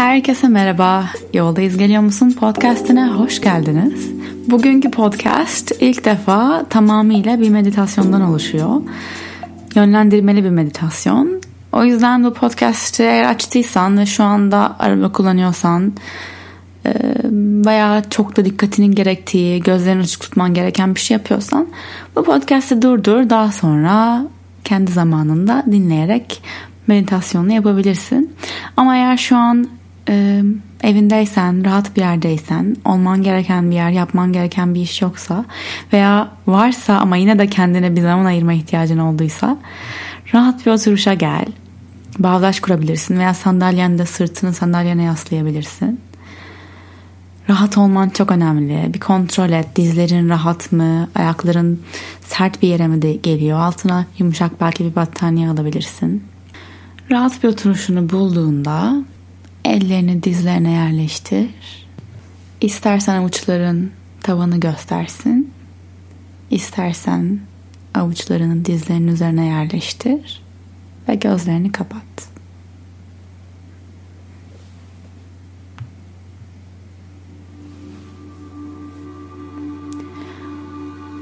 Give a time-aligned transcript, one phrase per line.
[0.00, 1.04] Herkese merhaba.
[1.34, 4.10] Yoldayız geliyor musun podcastine hoş geldiniz.
[4.46, 8.82] Bugünkü podcast ilk defa tamamıyla bir meditasyondan oluşuyor.
[9.74, 11.40] Yönlendirmeli bir meditasyon.
[11.72, 15.92] O yüzden bu podcast'i eğer açtıysan ve şu anda araba kullanıyorsan
[17.64, 21.68] bayağı çok da dikkatinin gerektiği, gözlerini açık tutman gereken bir şey yapıyorsan
[22.16, 24.26] bu podcast'i durdur daha sonra
[24.64, 26.42] kendi zamanında dinleyerek
[26.90, 28.36] meditasyonunu yapabilirsin.
[28.76, 29.68] Ama eğer şu an
[30.08, 30.42] e,
[30.82, 35.44] evindeysen, rahat bir yerdeysen, olman gereken bir yer, yapman gereken bir iş yoksa
[35.92, 39.58] veya varsa ama yine de kendine bir zaman ayırma ihtiyacın olduysa
[40.34, 41.46] rahat bir oturuşa gel.
[42.18, 46.00] Bağdaş kurabilirsin veya sandalyende sırtını sandalyene yaslayabilirsin.
[47.50, 48.94] Rahat olman çok önemli.
[48.94, 49.76] Bir kontrol et.
[49.76, 51.08] Dizlerin rahat mı?
[51.14, 51.80] Ayakların
[52.20, 53.60] sert bir yere mi de geliyor?
[53.60, 56.24] Altına yumuşak belki bir battaniye alabilirsin.
[57.10, 59.04] Rahat bir oturuşunu bulduğunda
[59.64, 61.50] ellerini dizlerine yerleştir.
[62.60, 63.90] İstersen avuçların
[64.22, 65.52] tavanı göstersin.
[66.50, 67.40] İstersen
[67.94, 70.42] avuçlarını dizlerinin üzerine yerleştir
[71.08, 72.02] ve gözlerini kapat.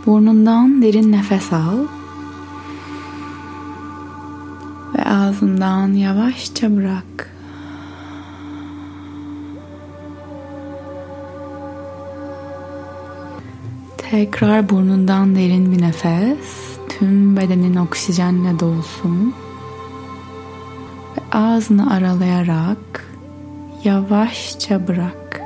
[0.07, 1.98] Burnundan derin nefes al.
[4.99, 7.31] Ve ağzından yavaşça bırak.
[13.99, 16.79] Tekrar burnundan derin bir nefes.
[16.89, 19.35] Tüm bedenin oksijenle dolsun.
[21.17, 23.07] Ve ağzını aralayarak
[23.85, 25.43] yavaşça bırak.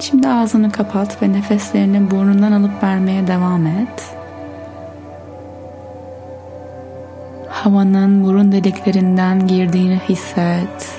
[0.00, 4.15] Şimdi ağzını kapat ve nefeslerini burnundan alıp vermeye devam et.
[7.66, 10.98] Havanın burun deliklerinden girdiğini hisset.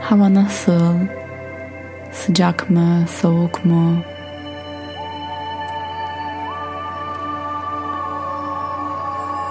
[0.00, 0.94] Hava nasıl?
[2.12, 3.96] Sıcak mı, soğuk mu?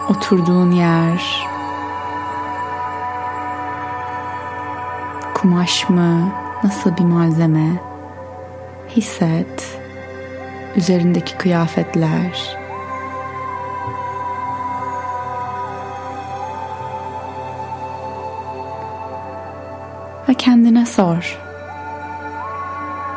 [0.10, 1.48] Oturduğun yer
[5.34, 6.32] kumaş mı?
[6.64, 7.82] Nasıl bir malzeme?
[8.96, 9.80] Hisset.
[10.76, 12.59] Üzerindeki kıyafetler.
[21.00, 21.40] Sor.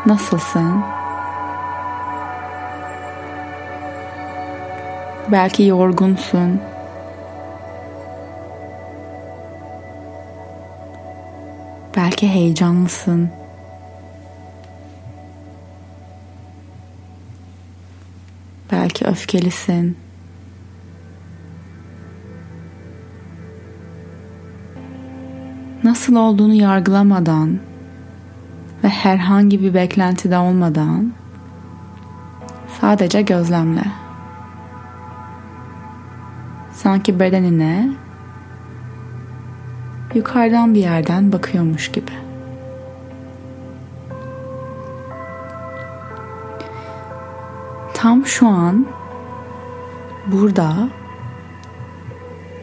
[0.06, 0.82] Nasılsın?
[5.32, 6.60] Belki yorgunsun.
[11.96, 13.30] Belki heyecanlısın.
[18.72, 19.96] Belki öfkelisin.
[25.84, 27.71] Nasıl olduğunu yargılamadan
[28.92, 31.12] herhangi bir beklentide olmadan
[32.80, 33.84] sadece gözlemle.
[36.72, 37.88] Sanki bedenine
[40.14, 42.12] yukarıdan bir yerden bakıyormuş gibi.
[47.94, 48.86] Tam şu an
[50.26, 50.88] burada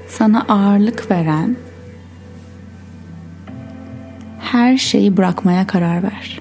[0.07, 1.55] sana ağırlık veren
[4.69, 6.39] her şeyi bırakmaya karar ver.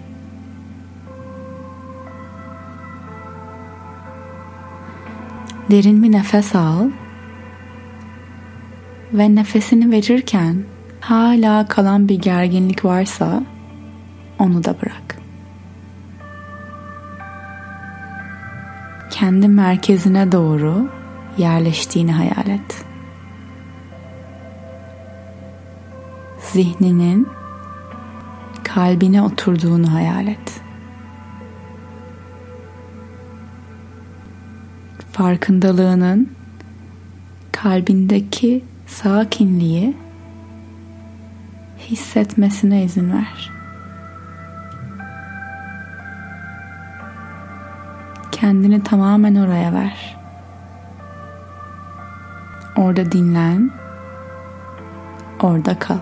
[5.70, 6.90] Derin bir nefes al
[9.12, 10.64] ve nefesini verirken
[11.00, 13.42] hala kalan bir gerginlik varsa
[14.38, 15.18] onu da bırak.
[19.10, 20.88] Kendi merkezine doğru
[21.38, 22.84] yerleştiğini hayal et.
[26.52, 27.28] Zihninin
[28.78, 30.60] kalbine oturduğunu hayal et.
[35.12, 36.32] Farkındalığının
[37.52, 39.96] kalbindeki sakinliği
[41.78, 43.50] hissetmesine izin ver.
[48.32, 50.16] Kendini tamamen oraya ver.
[52.76, 53.70] Orada dinlen.
[55.40, 55.98] Orada kal.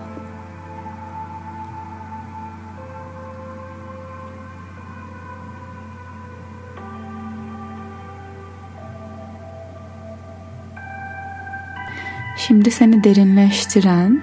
[12.47, 14.21] Şimdi seni derinleştiren,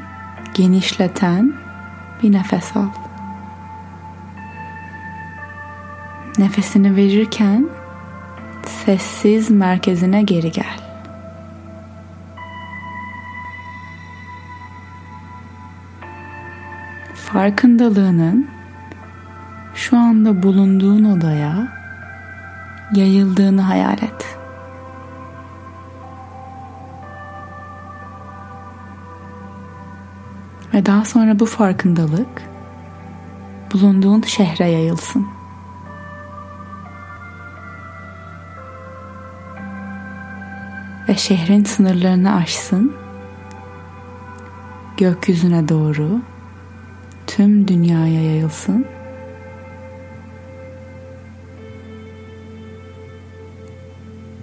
[0.54, 1.52] genişleten
[2.22, 2.88] bir nefes al.
[6.38, 7.68] Nefesini verirken
[8.66, 10.80] sessiz merkezine geri gel.
[17.14, 18.48] Farkındalığının
[19.74, 21.68] şu anda bulunduğun odaya
[22.94, 24.33] yayıldığını hayal et.
[30.74, 32.42] Ve daha sonra bu farkındalık
[33.72, 35.26] bulunduğun şehre yayılsın.
[41.08, 42.92] Ve şehrin sınırlarını aşsın.
[44.96, 46.20] Gökyüzüne doğru
[47.26, 48.86] tüm dünyaya yayılsın.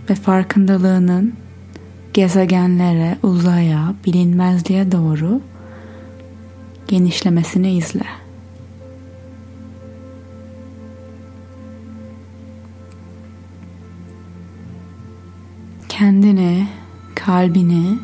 [0.09, 1.33] Ve farkındalığının
[2.13, 5.41] gezegenlere, uzaya, bilinmezliğe doğru
[6.91, 8.05] genişlemesini izle.
[15.89, 16.67] Kendini,
[17.15, 17.99] kalbini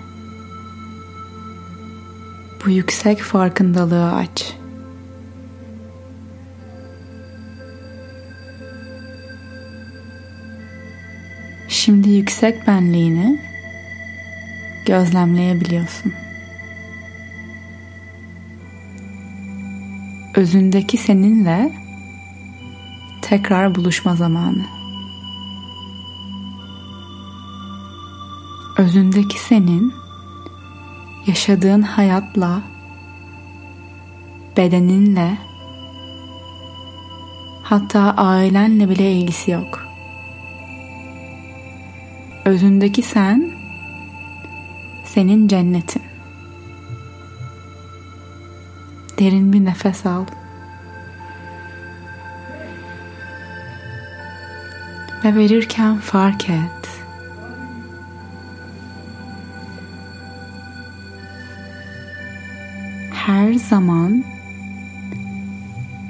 [2.66, 4.54] bu yüksek farkındalığı aç.
[11.70, 13.40] Şimdi yüksek benliğini
[14.86, 16.27] gözlemleyebiliyorsun.
[20.38, 21.72] Özündeki seninle
[23.22, 24.66] tekrar buluşma zamanı.
[28.78, 29.94] Özündeki senin
[31.28, 32.62] yaşadığın hayatla
[34.58, 35.38] bedeninle
[37.64, 39.88] hatta ailenle bile ilgisi yok.
[42.46, 43.52] Özündeki sen
[45.06, 46.07] senin cennetin.
[49.20, 50.26] Derin bir nefes al.
[55.24, 56.90] Ve verirken fark et.
[63.14, 64.24] Her zaman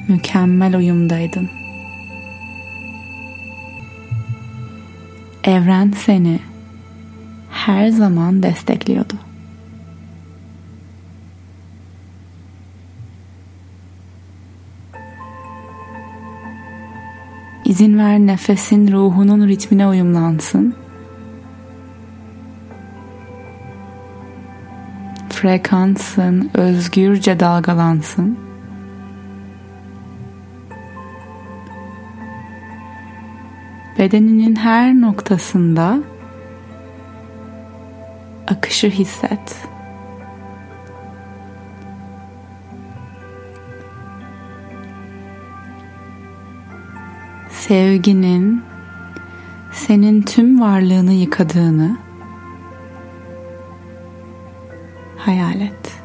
[0.08, 1.50] mükemmel uyumdaydın.
[5.44, 6.40] Evren seni
[7.52, 9.27] her zaman destekliyordu.
[17.78, 20.76] İzin ver nefesin ruhunun ritmine uyumlansın.
[25.30, 28.38] Frekansın özgürce dalgalansın.
[34.00, 36.00] Bedeninin her noktasında
[38.48, 39.56] akışı hisset.
[47.68, 48.64] Sevginin
[49.74, 51.98] senin tüm varlığını yıkadığını
[55.18, 56.02] hayal et.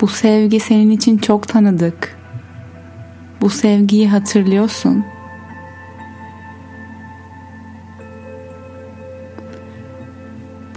[0.00, 2.16] Bu sevgi senin için çok tanıdık.
[3.40, 5.04] Bu sevgiyi hatırlıyorsun.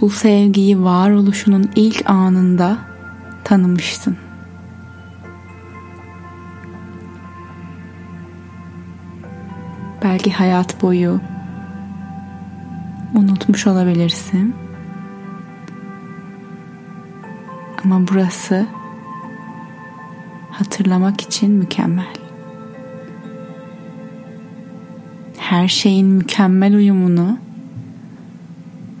[0.00, 2.89] Bu sevgiyi varoluşunun ilk anında
[3.50, 4.16] tanımıştın.
[10.02, 11.20] Belki hayat boyu
[13.14, 14.54] unutmuş olabilirsin.
[17.84, 18.66] Ama burası
[20.50, 22.14] hatırlamak için mükemmel.
[25.38, 27.38] Her şeyin mükemmel uyumunu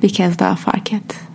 [0.02, 1.29] bir kez daha fark et.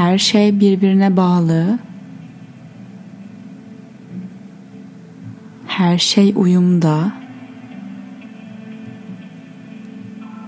[0.00, 1.78] Her şey birbirine bağlı.
[5.66, 7.12] Her şey uyumda.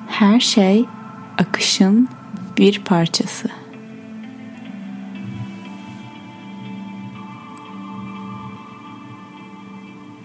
[0.08, 0.84] Her şey
[1.38, 2.08] akışın
[2.58, 3.48] bir parçası.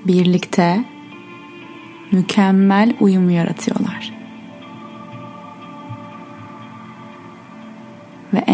[0.06, 0.86] Birlikte
[2.12, 4.17] mükemmel uyum yaratıyorlar.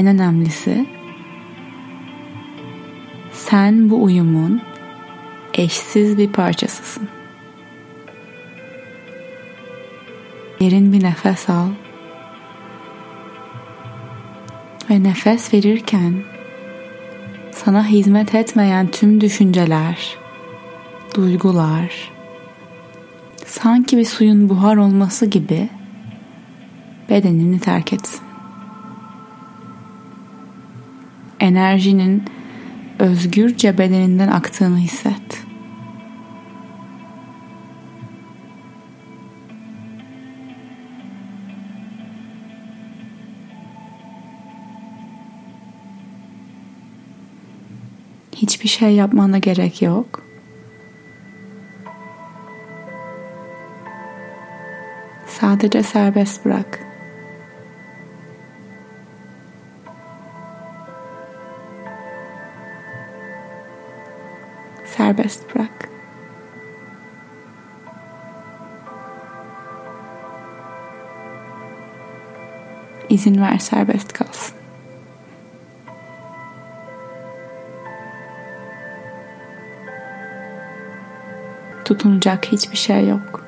[0.03, 0.85] En önemlisi
[3.31, 4.61] sen bu uyumun
[5.53, 7.07] eşsiz bir parçasısın.
[10.59, 11.67] Derin bir nefes al.
[14.89, 16.13] Ve nefes verirken
[17.51, 20.17] sana hizmet etmeyen tüm düşünceler,
[21.15, 22.11] duygular
[23.45, 25.69] sanki bir suyun buhar olması gibi
[27.09, 28.32] bedenini terk etsin.
[31.43, 32.23] enerjinin
[32.99, 35.43] özgürce bedeninden aktığını hisset.
[48.35, 50.23] Hiçbir şey yapmana gerek yok.
[55.27, 56.92] Sadece serbest bırak.
[65.03, 65.89] Serbest bırak.
[73.09, 74.55] İzin ver serbest kalsın.
[81.85, 83.45] Tutunacak hiçbir şey yok.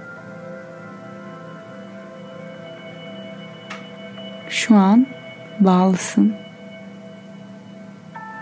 [4.49, 5.07] Şu an
[5.59, 6.35] bağlısın.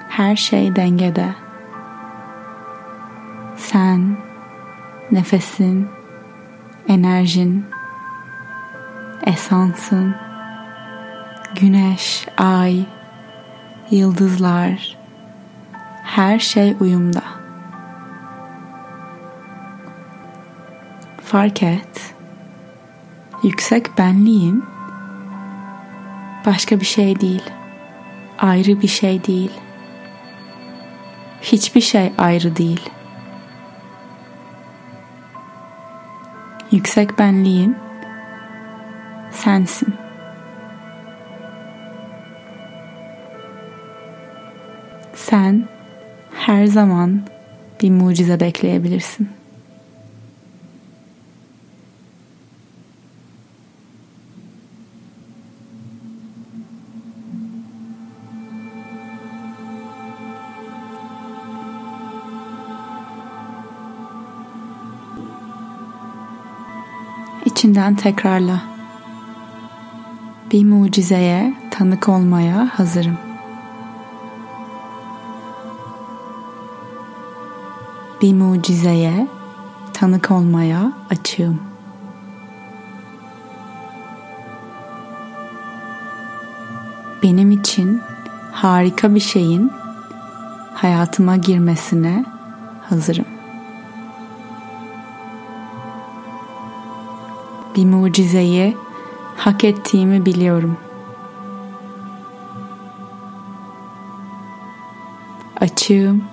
[0.09, 1.42] Her şey dengede.
[3.73, 4.17] Sen,
[5.11, 5.87] nefesin,
[6.87, 7.65] enerjin,
[9.25, 10.15] esansın,
[11.55, 12.85] güneş, ay,
[13.91, 14.97] yıldızlar,
[16.03, 17.23] her şey uyumda.
[21.23, 22.13] Fark et.
[23.43, 24.63] Yüksek benliğin
[26.45, 27.43] başka bir şey değil.
[28.39, 29.51] Ayrı bir şey değil.
[31.41, 32.89] Hiçbir şey ayrı değil.
[36.73, 37.75] Yüksek benliğin
[39.31, 39.93] sensin.
[45.15, 45.67] Sen
[46.35, 47.21] her zaman
[47.81, 49.29] bir mucize bekleyebilirsin.
[67.73, 68.61] İçinden tekrarla.
[70.51, 73.17] Bir mucizeye tanık olmaya hazırım.
[78.21, 79.27] Bir mucizeye
[79.93, 81.59] tanık olmaya açığım.
[87.23, 88.01] Benim için
[88.51, 89.71] harika bir şeyin
[90.73, 92.25] hayatıma girmesine
[92.89, 93.32] hazırım.
[97.75, 98.77] Bir mucizeyi
[99.37, 100.77] hak ettiğimi biliyorum.
[105.61, 106.23] Açığım,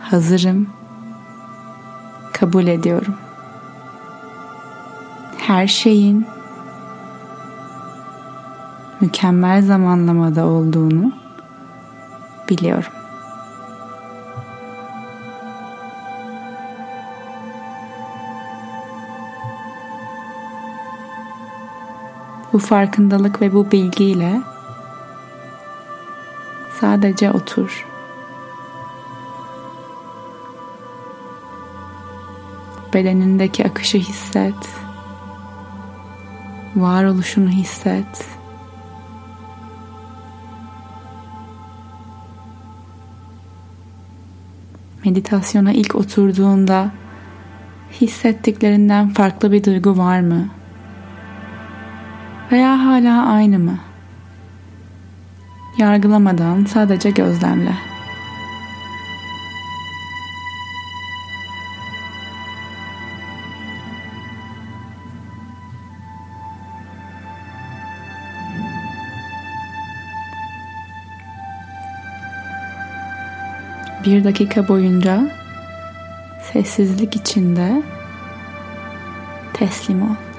[0.00, 0.66] hazırım,
[2.32, 3.14] kabul ediyorum.
[5.38, 6.26] Her şeyin
[9.00, 11.12] mükemmel zamanlamada olduğunu
[12.48, 13.01] biliyorum.
[22.52, 24.40] Bu farkındalık ve bu bilgiyle
[26.80, 27.86] sadece otur.
[32.94, 34.54] Bedenindeki akışı hisset.
[36.76, 38.26] Varoluşunu hisset.
[45.04, 46.90] Meditasyona ilk oturduğunda
[48.00, 50.48] hissettiklerinden farklı bir duygu var mı?
[52.52, 53.78] Veya hala aynı mı?
[55.78, 57.74] Yargılamadan sadece gözlemle.
[74.06, 75.30] Bir dakika boyunca
[76.52, 77.82] sessizlik içinde
[79.52, 80.31] teslim ol.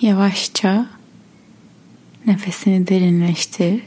[0.00, 0.86] Yavaşça
[2.26, 3.82] nefesini derinleştir.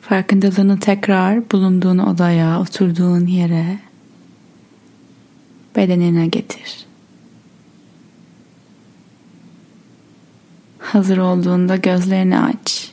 [0.00, 3.78] Farkındalığını tekrar bulunduğun odaya, oturduğun yere,
[5.76, 6.86] bedenine getir.
[10.78, 12.92] Hazır olduğunda gözlerini aç.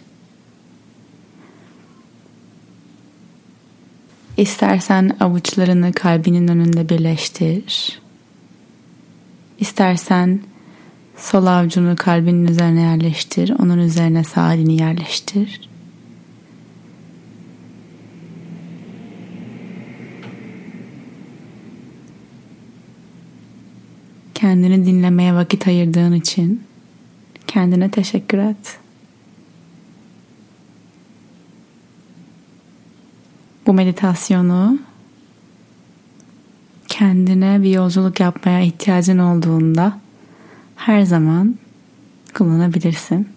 [4.37, 7.99] İstersen avuçlarını kalbinin önünde birleştir.
[9.59, 10.39] İstersen
[11.17, 13.53] sol avucunu kalbinin üzerine yerleştir.
[13.59, 15.69] Onun üzerine sağ elini yerleştir.
[24.33, 26.63] Kendini dinlemeye vakit ayırdığın için
[27.47, 28.79] kendine teşekkür et.
[33.67, 34.79] Bu meditasyonu
[37.63, 39.99] bir yolculuk yapmaya ihtiyacın olduğunda
[40.75, 41.55] her zaman
[42.33, 43.27] kullanabilirsin.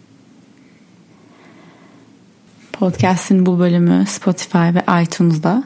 [2.73, 5.65] Podcast'in bu bölümü Spotify ve iTunes'da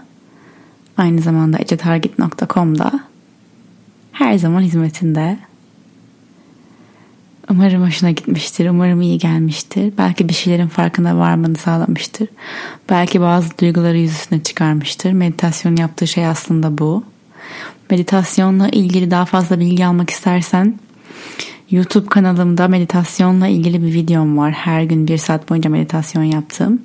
[0.96, 3.00] aynı zamanda ecetargit.com'da
[4.12, 5.38] her zaman hizmetinde.
[7.50, 8.68] Umarım hoşuna gitmiştir.
[8.68, 9.92] Umarım iyi gelmiştir.
[9.98, 12.28] Belki bir şeylerin farkına varmanı sağlamıştır.
[12.90, 15.12] Belki bazı duyguları yüzüstüne çıkarmıştır.
[15.12, 17.04] Meditasyon yaptığı şey aslında bu.
[17.90, 20.74] Meditasyonla ilgili daha fazla bilgi almak istersen
[21.70, 24.52] YouTube kanalımda meditasyonla ilgili bir videom var.
[24.52, 26.82] Her gün bir saat boyunca meditasyon yaptım.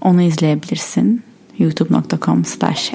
[0.00, 1.22] Onu izleyebilirsin.
[1.58, 2.92] youtube.com slash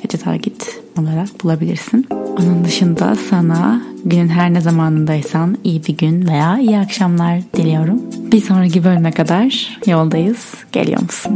[0.98, 2.08] olarak bulabilirsin.
[2.12, 8.02] Onun dışında sana günün her ne zamanındaysan iyi bir gün veya iyi akşamlar diliyorum.
[8.32, 10.54] Bir sonraki bölüme kadar yoldayız.
[10.72, 11.34] Geliyor musun?